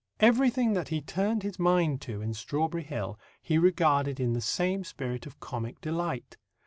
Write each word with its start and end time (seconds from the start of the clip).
Everything 0.19 0.73
that 0.73 0.87
he 0.87 0.99
turned 0.99 1.43
his 1.43 1.59
mind 1.59 2.01
to 2.01 2.23
in 2.23 2.33
Strawberry 2.33 2.81
Hill 2.81 3.19
he 3.39 3.59
regarded 3.59 4.19
in 4.19 4.33
the 4.33 4.41
same 4.41 4.83
spirit 4.83 5.27
of 5.27 5.39
comic 5.39 5.79
delight. 5.79 6.37